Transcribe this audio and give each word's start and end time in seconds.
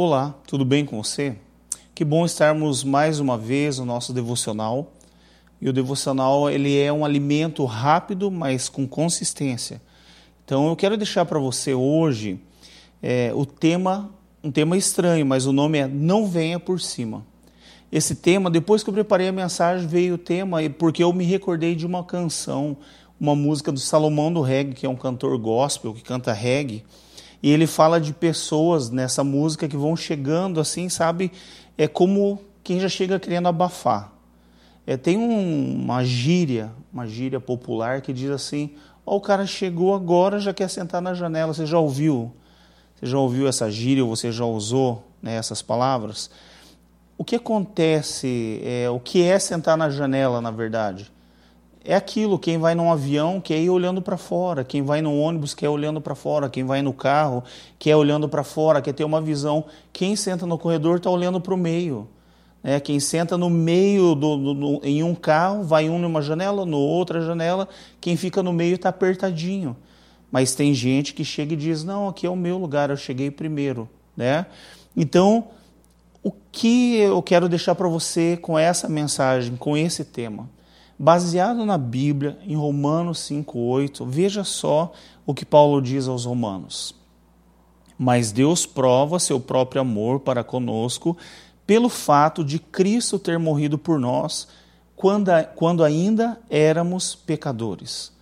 Olá, 0.00 0.32
tudo 0.46 0.64
bem 0.64 0.84
com 0.84 1.02
você? 1.02 1.34
Que 1.92 2.04
bom 2.04 2.24
estarmos 2.24 2.84
mais 2.84 3.18
uma 3.18 3.36
vez 3.36 3.80
no 3.80 3.84
nosso 3.84 4.12
devocional. 4.12 4.92
E 5.60 5.68
o 5.68 5.72
devocional 5.72 6.48
ele 6.48 6.78
é 6.78 6.92
um 6.92 7.04
alimento 7.04 7.64
rápido, 7.64 8.30
mas 8.30 8.68
com 8.68 8.86
consistência. 8.86 9.82
Então 10.44 10.68
eu 10.68 10.76
quero 10.76 10.96
deixar 10.96 11.24
para 11.24 11.40
você 11.40 11.74
hoje 11.74 12.38
é, 13.02 13.32
o 13.34 13.44
tema, 13.44 14.08
um 14.40 14.52
tema 14.52 14.76
estranho, 14.76 15.26
mas 15.26 15.46
o 15.46 15.52
nome 15.52 15.78
é 15.78 15.88
Não 15.88 16.28
Venha 16.28 16.60
por 16.60 16.80
Cima. 16.80 17.26
Esse 17.90 18.14
tema, 18.14 18.48
depois 18.48 18.84
que 18.84 18.90
eu 18.90 18.94
preparei 18.94 19.26
a 19.26 19.32
mensagem, 19.32 19.88
veio 19.88 20.14
o 20.14 20.18
tema 20.18 20.58
porque 20.78 21.02
eu 21.02 21.12
me 21.12 21.24
recordei 21.24 21.74
de 21.74 21.84
uma 21.84 22.04
canção, 22.04 22.76
uma 23.20 23.34
música 23.34 23.72
do 23.72 23.80
Salomão 23.80 24.32
do 24.32 24.42
Reggae, 24.42 24.74
que 24.74 24.86
é 24.86 24.88
um 24.88 24.94
cantor 24.94 25.36
gospel 25.38 25.92
que 25.92 26.02
canta 26.02 26.32
reggae. 26.32 26.84
E 27.42 27.50
ele 27.50 27.66
fala 27.66 28.00
de 28.00 28.12
pessoas 28.12 28.90
nessa 28.90 29.22
música 29.22 29.68
que 29.68 29.76
vão 29.76 29.96
chegando 29.96 30.60
assim, 30.60 30.88
sabe? 30.88 31.30
É 31.76 31.86
como 31.86 32.40
quem 32.64 32.80
já 32.80 32.88
chega 32.88 33.18
querendo 33.20 33.48
abafar. 33.48 34.12
É, 34.86 34.96
tem 34.96 35.16
um, 35.16 35.82
uma 35.82 36.04
gíria, 36.04 36.72
uma 36.92 37.06
gíria 37.06 37.38
popular 37.38 38.00
que 38.00 38.12
diz 38.12 38.30
assim: 38.30 38.70
Ó, 39.04 39.14
oh, 39.14 39.16
o 39.16 39.20
cara 39.20 39.46
chegou 39.46 39.94
agora, 39.94 40.40
já 40.40 40.52
quer 40.52 40.68
sentar 40.68 41.00
na 41.00 41.14
janela. 41.14 41.54
Você 41.54 41.66
já 41.66 41.78
ouviu? 41.78 42.32
Você 42.94 43.06
já 43.06 43.18
ouviu 43.18 43.46
essa 43.46 43.70
gíria 43.70 44.04
ou 44.04 44.14
você 44.14 44.32
já 44.32 44.44
usou 44.44 45.06
né, 45.22 45.36
essas 45.36 45.62
palavras? 45.62 46.30
O 47.16 47.24
que 47.24 47.36
acontece, 47.36 48.60
é, 48.64 48.90
o 48.90 48.98
que 48.98 49.22
é 49.22 49.38
sentar 49.38 49.76
na 49.76 49.90
janela, 49.90 50.40
na 50.40 50.50
verdade? 50.50 51.12
É 51.88 51.94
aquilo, 51.94 52.38
quem 52.38 52.58
vai 52.58 52.74
num 52.74 52.92
avião 52.92 53.40
quer 53.40 53.58
ir 53.58 53.70
olhando 53.70 54.02
para 54.02 54.18
fora, 54.18 54.62
quem 54.62 54.82
vai 54.82 55.00
no 55.00 55.18
ônibus 55.18 55.54
quer 55.54 55.70
olhando 55.70 56.02
para 56.02 56.14
fora, 56.14 56.50
quem 56.50 56.62
vai 56.62 56.82
no 56.82 56.92
carro 56.92 57.42
quer 57.78 57.96
olhando 57.96 58.28
para 58.28 58.44
fora, 58.44 58.82
quer 58.82 58.92
ter 58.92 59.04
uma 59.04 59.22
visão. 59.22 59.64
Quem 59.90 60.14
senta 60.14 60.44
no 60.44 60.58
corredor 60.58 60.98
está 60.98 61.08
olhando 61.08 61.40
para 61.40 61.54
o 61.54 61.56
meio. 61.56 62.06
É, 62.62 62.78
quem 62.78 63.00
senta 63.00 63.38
no 63.38 63.48
meio 63.48 64.14
do, 64.14 64.36
do, 64.36 64.54
do, 64.54 64.80
em 64.84 65.02
um 65.02 65.14
carro, 65.14 65.64
vai 65.64 65.88
um 65.88 65.98
numa 65.98 66.20
janela, 66.20 66.66
no 66.66 66.76
outra 66.76 67.22
janela, 67.22 67.66
quem 68.02 68.18
fica 68.18 68.42
no 68.42 68.52
meio 68.52 68.74
está 68.74 68.90
apertadinho. 68.90 69.74
Mas 70.30 70.54
tem 70.54 70.74
gente 70.74 71.14
que 71.14 71.24
chega 71.24 71.54
e 71.54 71.56
diz: 71.56 71.84
Não, 71.84 72.06
aqui 72.06 72.26
é 72.26 72.30
o 72.30 72.36
meu 72.36 72.58
lugar, 72.58 72.90
eu 72.90 72.98
cheguei 72.98 73.30
primeiro. 73.30 73.88
Né? 74.14 74.44
Então, 74.94 75.46
o 76.22 76.30
que 76.52 76.96
eu 76.96 77.22
quero 77.22 77.48
deixar 77.48 77.74
para 77.74 77.88
você 77.88 78.36
com 78.36 78.58
essa 78.58 78.90
mensagem, 78.90 79.56
com 79.56 79.74
esse 79.74 80.04
tema? 80.04 80.50
Baseado 80.98 81.64
na 81.64 81.78
Bíblia, 81.78 82.38
em 82.42 82.56
Romanos 82.56 83.20
5:8. 83.20 84.04
Veja 84.04 84.42
só 84.42 84.92
o 85.24 85.32
que 85.32 85.44
Paulo 85.44 85.80
diz 85.80 86.08
aos 86.08 86.24
romanos. 86.24 86.94
Mas 87.98 88.32
Deus 88.32 88.66
prova 88.66 89.18
seu 89.18 89.38
próprio 89.38 89.82
amor 89.82 90.20
para 90.20 90.42
conosco 90.42 91.16
pelo 91.66 91.88
fato 91.88 92.42
de 92.42 92.58
Cristo 92.58 93.18
ter 93.18 93.38
morrido 93.38 93.76
por 93.76 93.98
nós 93.98 94.48
quando, 94.96 95.30
quando 95.54 95.84
ainda 95.84 96.40
éramos 96.48 97.14
pecadores. 97.14 98.12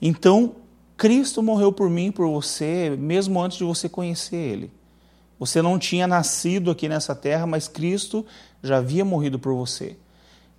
Então, 0.00 0.56
Cristo 0.96 1.42
morreu 1.42 1.72
por 1.72 1.90
mim, 1.90 2.10
por 2.10 2.28
você, 2.28 2.96
mesmo 2.98 3.42
antes 3.42 3.58
de 3.58 3.64
você 3.64 3.88
conhecer 3.88 4.36
Ele. 4.36 4.72
Você 5.38 5.60
não 5.60 5.78
tinha 5.78 6.06
nascido 6.06 6.70
aqui 6.70 6.88
nessa 6.88 7.14
terra, 7.14 7.46
mas 7.46 7.68
Cristo 7.68 8.24
já 8.62 8.78
havia 8.78 9.04
morrido 9.04 9.38
por 9.38 9.54
você. 9.54 9.96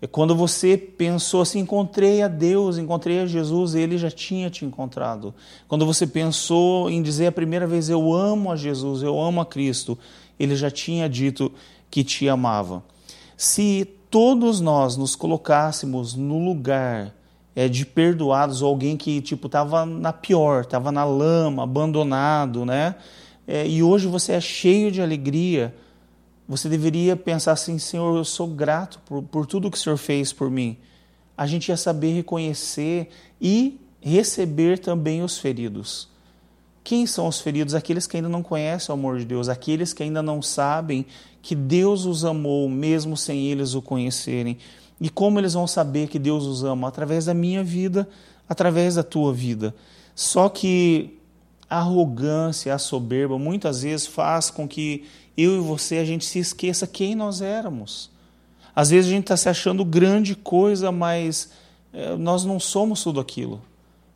É 0.01 0.07
quando 0.07 0.35
você 0.35 0.77
pensou 0.77 1.41
assim, 1.41 1.59
encontrei 1.59 2.21
a 2.21 2.27
Deus, 2.27 2.77
encontrei 2.77 3.21
a 3.21 3.25
Jesus, 3.25 3.75
ele 3.75 3.97
já 3.97 4.11
tinha 4.11 4.49
te 4.49 4.65
encontrado. 4.65 5.33
Quando 5.67 5.85
você 5.85 6.05
pensou 6.05 6.89
em 6.89 7.01
dizer 7.01 7.27
a 7.27 7.31
primeira 7.31 7.65
vez, 7.65 7.89
eu 7.89 8.13
amo 8.13 8.51
a 8.51 8.55
Jesus, 8.55 9.01
eu 9.01 9.19
amo 9.19 9.41
a 9.41 9.45
Cristo, 9.45 9.97
ele 10.39 10.55
já 10.55 10.69
tinha 10.69 11.07
dito 11.07 11.51
que 11.89 12.03
te 12.03 12.27
amava. 12.27 12.83
Se 13.38 13.88
todos 14.09 14.59
nós 14.59 14.97
nos 14.97 15.16
colocássemos 15.16 16.13
no 16.13 16.43
lugar 16.43 17.13
é, 17.55 17.69
de 17.69 17.85
perdoados, 17.85 18.61
ou 18.61 18.69
alguém 18.69 18.97
que 18.97 19.22
tipo 19.22 19.47
estava 19.47 19.85
na 19.85 20.11
pior, 20.11 20.61
estava 20.61 20.91
na 20.91 21.05
lama, 21.05 21.63
abandonado, 21.63 22.66
né? 22.66 22.95
É, 23.47 23.66
e 23.67 23.81
hoje 23.81 24.07
você 24.07 24.34
é 24.34 24.41
cheio 24.41 24.91
de 24.91 25.01
alegria, 25.01 25.73
você 26.47 26.69
deveria 26.69 27.16
pensar 27.16 27.53
assim: 27.53 27.78
Senhor, 27.79 28.16
eu 28.16 28.25
sou 28.25 28.47
grato 28.47 29.00
por, 29.06 29.23
por 29.23 29.45
tudo 29.45 29.72
que 29.72 29.78
o 29.78 29.79
Senhor 29.79 29.97
fez 29.97 30.31
por 30.31 30.50
mim. 30.50 30.78
A 31.38 31.45
gente 31.45 31.69
ia 31.69 31.78
saber 31.78 32.13
reconhecer 32.13 33.09
e 33.41 33.79
receber 34.00 34.79
também 34.79 35.23
os 35.23 35.38
feridos. 35.38 36.07
Quem 36.84 37.07
são 37.07 37.28
os 37.28 37.41
feridos? 37.41 37.73
Aqueles 37.73 38.05
que 38.05 38.16
ainda 38.16 38.29
não 38.29 38.44
conhecem 38.44 38.94
o 38.94 38.97
amor 38.97 39.17
de 39.17 39.25
Deus, 39.25 39.50
aqueles 39.50 39.91
que 39.91 40.03
ainda 40.03 40.22
não 40.22 40.41
sabem 40.41 41.05
que 41.41 41.55
Deus 41.55 42.05
os 42.05 42.23
amou, 42.23 42.69
mesmo 42.69 43.17
sem 43.17 43.47
eles 43.47 43.73
o 43.73 43.81
conhecerem. 43.81 44.57
E 45.01 45.09
como 45.09 45.39
eles 45.39 45.53
vão 45.53 45.66
saber 45.66 46.07
que 46.07 46.19
Deus 46.19 46.45
os 46.45 46.63
ama? 46.63 46.88
Através 46.88 47.25
da 47.25 47.34
minha 47.34 47.63
vida, 47.63 48.07
através 48.47 48.95
da 48.95 49.03
tua 49.03 49.34
vida. 49.34 49.75
Só 50.13 50.47
que 50.47 51.19
a 51.69 51.79
arrogância, 51.79 52.73
a 52.73 52.78
soberba, 52.78 53.38
muitas 53.38 53.81
vezes 53.81 54.05
faz 54.05 54.50
com 54.51 54.67
que 54.67 55.05
eu 55.38 55.56
e 55.56 55.59
você, 55.59 55.97
a 55.97 56.06
gente 56.06 56.25
se 56.25 56.40
esqueça 56.40 56.88
quem 56.88 57.16
nós 57.16 57.41
éramos. 57.41 58.09
Às 58.75 58.90
vezes 58.90 59.09
a 59.09 59.13
gente 59.13 59.23
está 59.23 59.38
se 59.38 59.50
achando 59.50 59.85
grande 59.85 60.35
coisa, 60.35 60.91
mas 60.91 61.51
é, 61.94 62.16
nós 62.16 62.44
não 62.44 62.59
somos 62.59 63.03
tudo 63.03 63.19
aquilo. 63.19 63.62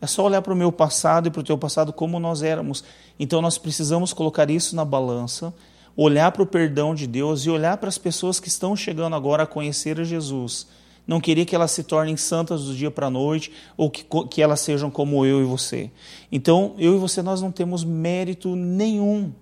É 0.01 0.07
só 0.07 0.25
olhar 0.25 0.41
para 0.41 0.53
o 0.53 0.55
meu 0.55 0.71
passado 0.71 1.27
e 1.27 1.31
para 1.31 1.41
o 1.41 1.43
teu 1.43 1.57
passado 1.57 1.91
como 1.91 2.19
nós 2.19 2.41
éramos. 2.41 2.83
Então 3.19 3.41
nós 3.41 3.57
precisamos 3.57 4.13
colocar 4.13 4.49
isso 4.49 4.75
na 4.75 4.85
balança, 4.85 5.53
olhar 5.95 6.31
para 6.31 6.43
o 6.43 6.45
perdão 6.45 6.95
de 6.95 7.05
Deus 7.05 7.45
e 7.45 7.49
olhar 7.49 7.77
para 7.77 7.89
as 7.89 7.97
pessoas 7.97 8.39
que 8.39 8.47
estão 8.47 8.75
chegando 8.75 9.15
agora 9.15 9.43
a 9.43 9.47
conhecer 9.47 9.99
a 9.99 10.03
Jesus. 10.03 10.67
Não 11.05 11.19
queria 11.19 11.45
que 11.45 11.55
elas 11.55 11.71
se 11.71 11.83
tornem 11.83 12.15
santas 12.15 12.65
do 12.65 12.75
dia 12.75 12.91
para 12.91 13.07
a 13.07 13.09
noite 13.09 13.51
ou 13.75 13.89
que, 13.89 14.05
que 14.29 14.41
elas 14.41 14.59
sejam 14.59 14.91
como 14.91 15.25
eu 15.25 15.41
e 15.41 15.43
você. 15.43 15.89
Então, 16.31 16.75
eu 16.77 16.95
e 16.95 16.99
você, 16.99 17.21
nós 17.21 17.41
não 17.41 17.51
temos 17.51 17.83
mérito 17.83 18.55
nenhum 18.55 19.33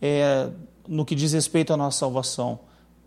é, 0.00 0.48
no 0.90 1.04
que 1.04 1.14
diz 1.14 1.32
respeito 1.32 1.72
à 1.72 1.76
nossa 1.76 2.00
salvação. 2.00 2.58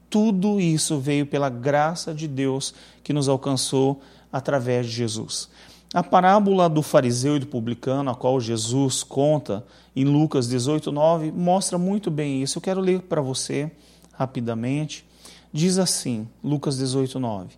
Tudo 0.09 0.57
isso 0.61 0.99
veio 0.99 1.25
pela 1.25 1.49
graça 1.49 2.13
de 2.13 2.29
Deus 2.29 2.73
que 3.03 3.11
nos 3.11 3.27
alcançou 3.27 3.99
através 4.31 4.85
de 4.85 4.93
Jesus. 4.93 5.49
A 5.93 6.01
parábola 6.01 6.69
do 6.69 6.81
fariseu 6.81 7.35
e 7.35 7.39
do 7.39 7.45
publicano, 7.45 8.09
a 8.09 8.15
qual 8.15 8.39
Jesus 8.39 9.03
conta 9.03 9.65
em 9.93 10.05
Lucas 10.05 10.47
18:9, 10.47 11.31
mostra 11.31 11.77
muito 11.77 12.09
bem 12.09 12.41
isso. 12.41 12.57
Eu 12.57 12.61
quero 12.61 12.79
ler 12.79 13.01
para 13.01 13.21
você 13.21 13.69
rapidamente. 14.13 15.05
Diz 15.51 15.77
assim, 15.77 16.27
Lucas 16.43 16.77
18:9. 16.77 17.49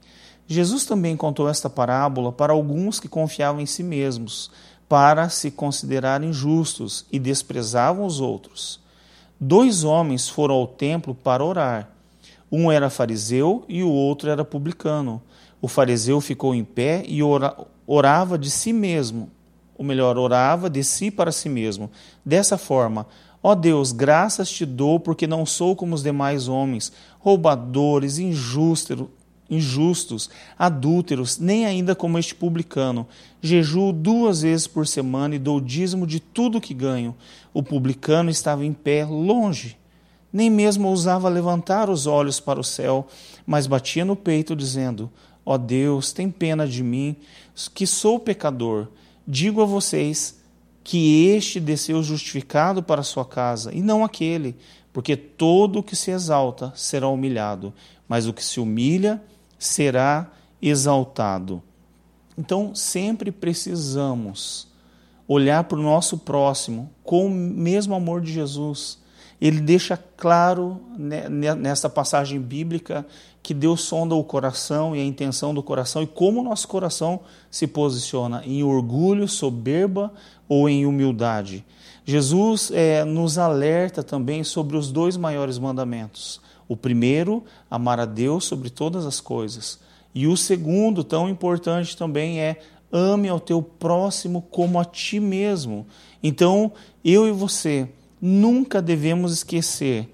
Jesus 0.48 0.86
também 0.86 1.16
contou 1.16 1.48
esta 1.48 1.70
parábola 1.70 2.32
para 2.32 2.52
alguns 2.52 3.00
que 3.00 3.08
confiavam 3.08 3.62
em 3.62 3.66
si 3.66 3.84
mesmos, 3.84 4.52
para 4.90 5.30
se 5.30 5.52
considerarem 5.52 6.34
justos 6.34 7.06
e 7.12 7.20
desprezavam 7.20 8.06
os 8.06 8.20
outros. 8.20 8.84
Dois 9.40 9.84
homens 9.84 10.30
foram 10.30 10.56
ao 10.56 10.68
templo 10.68 11.14
para 11.14 11.44
orar. 11.44 11.90
Um 12.52 12.72
era 12.72 12.90
fariseu 12.90 13.66
e 13.68 13.84
o 13.84 13.90
outro 13.90 14.30
era 14.30 14.46
publicano. 14.46 15.22
O 15.62 15.68
fariseu 15.68 16.22
ficou 16.22 16.54
em 16.56 16.64
pé 16.64 17.04
e 17.08 17.20
orava 17.88 18.38
de 18.38 18.50
si 18.50 18.72
mesmo, 18.72 19.30
ou 19.78 19.84
melhor, 19.84 20.18
orava 20.18 20.70
de 20.70 20.84
si 20.84 21.10
para 21.12 21.32
si 21.32 21.50
mesmo. 21.50 21.90
Dessa 22.24 22.58
forma, 22.58 23.08
ó 23.44 23.56
Deus, 23.56 23.92
graças 23.92 24.50
te 24.50 24.66
dou 24.66 25.00
porque 25.00 25.28
não 25.28 25.46
sou 25.46 25.76
como 25.76 25.96
os 25.96 26.04
demais 26.04 26.48
homens, 26.48 26.94
roubadores, 27.20 28.20
injustos, 28.20 29.08
injustos, 29.50 30.30
adúlteros, 30.58 31.38
nem 31.38 31.66
ainda 31.66 31.96
como 31.96 32.18
este 32.18 32.34
publicano. 32.34 33.08
Jejuo 33.42 33.94
duas 33.94 34.42
vezes 34.42 34.68
por 34.68 34.88
semana 34.88 35.36
e 35.36 35.40
dou 35.40 35.62
dízimo 35.62 36.08
de 36.08 36.20
tudo 36.20 36.62
que 36.62 36.74
ganho. 36.74 37.16
O 37.54 37.62
publicano 37.62 38.30
estava 38.30 38.66
em 38.66 38.74
pé, 38.74 39.06
longe. 39.06 39.78
Nem 40.34 40.50
mesmo 40.50 40.88
ousava 40.90 41.30
levantar 41.30 41.90
os 41.90 42.08
olhos 42.08 42.40
para 42.40 42.60
o 42.60 42.64
céu, 42.64 43.08
mas 43.46 43.68
batia 43.68 44.04
no 44.04 44.16
peito, 44.16 44.56
dizendo: 44.56 45.10
Ó 45.46 45.54
oh 45.54 45.58
Deus, 45.58 46.12
tem 46.12 46.30
pena 46.30 46.68
de 46.68 46.84
mim, 46.84 47.16
que 47.74 47.88
sou 47.88 48.20
pecador. 48.20 48.88
Digo 49.28 49.62
a 49.62 49.66
vocês 49.66 50.40
que 50.84 51.30
este 51.30 51.60
desceu 51.60 52.04
justificado 52.04 52.84
para 52.84 53.02
sua 53.02 53.26
casa, 53.26 53.74
e 53.74 53.82
não 53.82 54.04
aquele, 54.04 54.56
porque 54.92 55.16
todo 55.16 55.80
o 55.80 55.84
que 55.84 55.96
se 55.96 56.12
exalta 56.12 56.72
será 56.76 57.08
humilhado, 57.08 57.74
mas 58.08 58.28
o 58.28 58.34
que 58.34 58.44
se 58.44 58.60
humilha 58.60 59.22
será 59.66 60.32
exaltado. 60.62 61.62
Então, 62.38 62.76
sempre 62.76 63.32
precisamos 63.32 64.68
olhar 65.28 65.64
para 65.64 65.78
o 65.78 65.84
nosso 65.84 66.18
próximo 66.20 66.90
com 67.04 67.26
o 67.26 67.30
mesmo 67.30 67.96
amor 67.96 68.22
de 68.22 68.32
Jesus. 68.32 69.00
Ele 69.40 69.60
deixa 69.60 69.98
claro 69.98 70.80
nessa 70.98 71.90
passagem 71.90 72.40
bíblica 72.40 73.06
que 73.44 73.54
Deus 73.54 73.82
sonda 73.82 74.16
o 74.16 74.24
coração 74.24 74.96
e 74.96 75.00
a 75.00 75.06
intenção 75.06 75.54
do 75.54 75.62
coração 75.62 76.02
e 76.02 76.08
como 76.08 76.42
o 76.42 76.44
nosso 76.44 76.68
coração 76.68 77.20
se 77.52 77.68
posiciona 77.68 78.42
em 78.46 78.64
orgulho, 78.64 79.28
soberba 79.28 80.12
ou 80.48 80.68
em 80.68 80.86
humildade. 80.86 81.66
Jesus 82.06 82.72
é, 82.74 83.04
nos 83.04 83.38
alerta 83.38 84.04
também 84.04 84.44
sobre 84.44 84.78
os 84.78 84.92
dois 84.92 85.18
maiores 85.18 85.58
mandamentos. 85.58 86.42
O 86.68 86.76
primeiro, 86.76 87.44
amar 87.70 88.00
a 88.00 88.06
Deus 88.06 88.46
sobre 88.46 88.70
todas 88.70 89.06
as 89.06 89.20
coisas. 89.20 89.80
E 90.14 90.28
o 90.28 90.38
segundo, 90.38 91.04
tão 91.04 91.30
importante 91.30 91.96
também, 91.96 92.40
é 92.40 92.60
ame 92.92 93.28
ao 93.28 93.40
teu 93.40 93.62
próximo 93.62 94.42
como 94.42 94.80
a 94.80 94.86
ti 94.86 95.20
mesmo. 95.20 95.86
Então, 96.24 96.72
eu 97.04 97.28
e 97.28 97.32
você 97.32 97.90
nunca 98.22 98.82
devemos 98.82 99.32
esquecer 99.32 100.10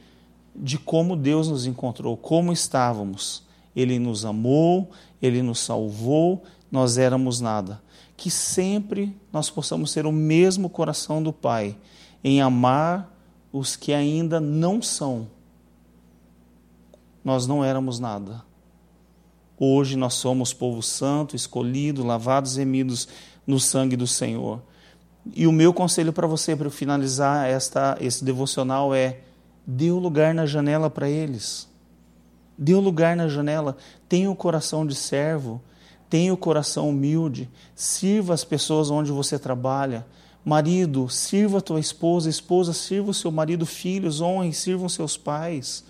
de 0.56 0.78
como 0.78 1.16
Deus 1.16 1.48
nos 1.48 1.66
encontrou, 1.66 2.18
como 2.18 2.52
estávamos. 2.52 3.44
Ele 3.76 4.00
nos 4.00 4.26
amou, 4.26 4.90
ele 5.22 5.42
nos 5.42 5.60
salvou, 5.60 6.44
nós 6.72 6.98
éramos 6.98 7.40
nada. 7.40 7.82
Que 8.18 8.30
sempre 8.30 9.16
nós 9.32 9.50
possamos 9.50 9.94
ter 9.94 10.06
o 10.06 10.12
mesmo 10.12 10.70
coração 10.70 11.24
do 11.24 11.32
Pai 11.32 11.78
em 12.24 12.42
amar 12.42 13.16
os 13.52 13.76
que 13.76 13.94
ainda 13.94 14.40
não 14.40 14.82
são. 14.82 15.28
Nós 17.24 17.46
não 17.46 17.64
éramos 17.64 18.00
nada. 18.00 18.44
Hoje 19.58 19.96
nós 19.96 20.16
somos 20.16 20.54
povo 20.54 20.82
santo, 20.82 21.36
escolhido, 21.36 22.04
lavados 22.04 22.58
e 22.58 22.60
remidos 22.60 23.08
no 23.46 23.60
sangue 23.60 23.96
do 23.96 24.08
Senhor. 24.08 24.62
E 25.36 25.46
o 25.46 25.52
meu 25.52 25.72
conselho 25.72 26.12
para 26.12 26.26
você, 26.26 26.56
para 26.56 26.70
finalizar 26.70 27.48
esta, 27.48 27.96
esse 28.02 28.26
devocional, 28.26 28.94
é: 28.94 29.20
dê 29.66 29.92
o 29.92 30.00
lugar 30.00 30.34
na 30.34 30.46
janela 30.48 30.90
para 30.90 31.08
eles. 31.08 31.70
Dê 32.58 32.74
o 32.74 32.80
lugar 32.80 33.16
na 33.16 33.28
janela. 33.28 33.78
Tenha 34.10 34.30
o 34.30 34.36
coração 34.36 34.86
de 34.86 34.96
servo. 34.96 35.62
Tenha 36.10 36.34
o 36.34 36.38
coração 36.38 36.90
humilde. 36.90 37.50
Sirva 37.76 38.34
as 38.34 38.44
pessoas 38.44 38.90
onde 38.90 39.12
você 39.12 39.40
trabalha. 39.40 40.06
Marido, 40.44 41.08
sirva 41.08 41.60
a 41.60 41.62
tua 41.62 41.80
esposa. 41.80 42.30
Esposa, 42.30 42.74
sirva 42.74 43.12
o 43.12 43.14
seu 43.14 43.32
marido. 43.32 43.66
Filhos, 43.66 44.22
honrem, 44.22 44.52
sirvam 44.52 44.90
seus 44.90 45.18
pais. 45.18 45.84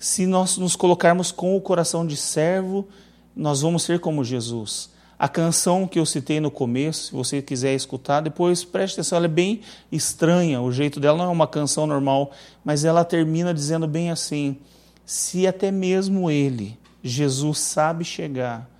Se 0.00 0.24
nós 0.24 0.56
nos 0.56 0.74
colocarmos 0.74 1.30
com 1.30 1.54
o 1.54 1.60
coração 1.60 2.06
de 2.06 2.16
servo, 2.16 2.88
nós 3.36 3.60
vamos 3.60 3.82
ser 3.82 4.00
como 4.00 4.24
Jesus. 4.24 4.88
A 5.18 5.28
canção 5.28 5.86
que 5.86 5.98
eu 5.98 6.06
citei 6.06 6.40
no 6.40 6.50
começo, 6.50 7.08
se 7.08 7.12
você 7.12 7.42
quiser 7.42 7.74
escutar, 7.74 8.22
depois 8.22 8.64
preste 8.64 8.94
atenção, 8.94 9.18
ela 9.18 9.26
é 9.26 9.28
bem 9.28 9.60
estranha, 9.92 10.62
o 10.62 10.72
jeito 10.72 10.98
dela 10.98 11.18
não 11.18 11.26
é 11.26 11.28
uma 11.28 11.46
canção 11.46 11.86
normal, 11.86 12.30
mas 12.64 12.82
ela 12.82 13.04
termina 13.04 13.52
dizendo 13.52 13.86
bem 13.86 14.10
assim: 14.10 14.56
se 15.04 15.46
até 15.46 15.70
mesmo 15.70 16.30
ele, 16.30 16.78
Jesus, 17.02 17.58
sabe 17.58 18.02
chegar, 18.02 18.70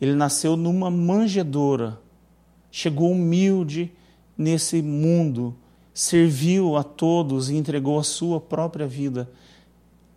ele 0.00 0.14
nasceu 0.14 0.56
numa 0.56 0.90
manjedoura, 0.90 2.00
chegou 2.70 3.12
humilde 3.12 3.92
nesse 4.34 4.80
mundo, 4.80 5.54
serviu 5.92 6.74
a 6.74 6.82
todos 6.82 7.50
e 7.50 7.54
entregou 7.54 7.98
a 7.98 8.02
sua 8.02 8.40
própria 8.40 8.86
vida. 8.86 9.28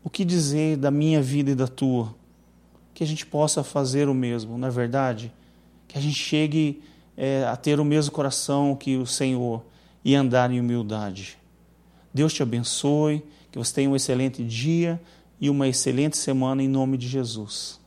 O 0.03 0.09
que 0.09 0.23
dizer 0.23 0.77
da 0.77 0.89
minha 0.89 1.21
vida 1.21 1.51
e 1.51 1.55
da 1.55 1.67
tua? 1.67 2.15
que 2.99 3.03
a 3.05 3.07
gente 3.07 3.25
possa 3.25 3.63
fazer 3.63 4.09
o 4.09 4.13
mesmo, 4.13 4.57
não 4.57 4.67
é 4.67 4.71
verdade? 4.71 5.31
Que 5.87 5.97
a 5.97 6.01
gente 6.01 6.17
chegue 6.17 6.83
é, 7.15 7.45
a 7.45 7.55
ter 7.55 7.79
o 7.79 7.85
mesmo 7.85 8.11
coração 8.11 8.75
que 8.75 8.97
o 8.97 9.05
Senhor 9.05 9.63
e 10.03 10.13
andar 10.15 10.51
em 10.51 10.59
humildade. 10.59 11.37
Deus 12.13 12.33
te 12.33 12.43
abençoe, 12.43 13.23
que 13.49 13.57
você 13.57 13.73
tenha 13.75 13.89
um 13.89 13.95
excelente 13.95 14.43
dia 14.43 15.01
e 15.39 15.49
uma 15.49 15.65
excelente 15.65 16.17
semana 16.17 16.61
em 16.61 16.67
nome 16.67 16.97
de 16.97 17.07
Jesus. 17.07 17.79